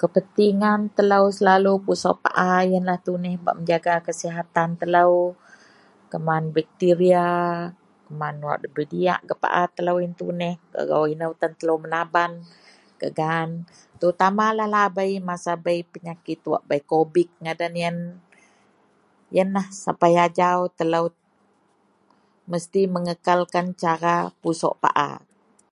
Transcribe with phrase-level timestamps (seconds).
[0.00, 5.12] Kepentingan telou selalu pusok paa yenlah tuneh bak mejaga kesihatan telou
[6.10, 7.28] keman bakteria,
[8.06, 10.54] keman wak ndabei diyak gak paa telou yen tuneh,
[11.12, 12.32] inou tan telou menaban
[12.98, 13.50] gak gaan
[13.98, 17.96] terutamalah lahabei masa bei penyakit wak bei kobid ngadan yen.
[19.36, 21.06] Yenlah sapai ajau telou
[22.50, 25.10] mesti mengekalkan cara pusok paa